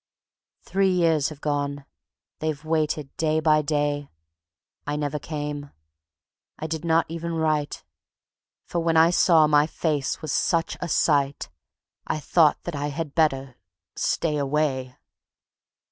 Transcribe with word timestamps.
Three 0.65 0.89
years 0.89 1.29
have 1.29 1.41
gone; 1.41 1.85
they've 2.39 2.65
waited 2.65 3.15
day 3.17 3.39
by 3.39 3.61
day. 3.61 4.09
I 4.87 4.95
never 4.95 5.19
came. 5.19 5.69
I 6.57 6.65
did 6.65 6.83
not 6.83 7.05
even 7.07 7.35
write. 7.35 7.83
For 8.65 8.79
when 8.79 8.97
I 8.97 9.11
saw 9.11 9.45
my 9.45 9.67
face 9.67 10.19
was 10.19 10.31
such 10.33 10.75
a 10.81 10.89
sight 10.89 11.49
I 12.07 12.19
thought 12.19 12.63
that 12.63 12.75
I 12.75 12.87
had 12.87 13.13
better... 13.13 13.57
stay 13.95 14.37
away. 14.37 14.95